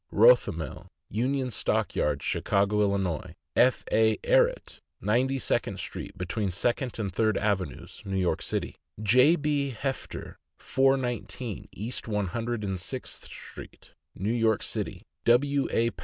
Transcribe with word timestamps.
Rothemel, 0.11 0.87
Union 1.09 1.51
Stock 1.51 1.95
Yards, 1.95 2.25
Chicago, 2.25 2.87
111.; 2.87 3.35
F. 3.55 3.83
A. 3.91 4.17
Ehret, 4.23 4.81
Ninety 4.99 5.37
second 5.37 5.77
street, 5.77 6.17
between 6.17 6.49
Second 6.49 6.97
and 6.97 7.13
Third 7.13 7.37
avenues, 7.37 8.01
New 8.03 8.17
York 8.17 8.41
City; 8.41 8.77
J. 9.03 9.35
B. 9.35 9.69
Hefter, 9.79 10.37
419 10.57 11.67
East 11.71 12.07
One 12.07 12.25
Hundred 12.25 12.63
and 12.63 12.79
Sixth 12.79 13.25
street, 13.25 13.93
New 14.15 14.33
York 14.33 14.63
City; 14.63 15.03
W. 15.25 15.67
A. 15.71 15.91